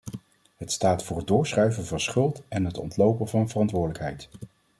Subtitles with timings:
[0.57, 4.29] Het staat voor het doorschuiven van schuld en het ontlopen van verantwoordelijkheid.